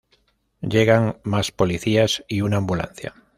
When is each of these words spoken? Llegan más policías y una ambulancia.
Llegan 0.61 1.19
más 1.23 1.51
policías 1.51 2.23
y 2.27 2.41
una 2.41 2.57
ambulancia. 2.57 3.13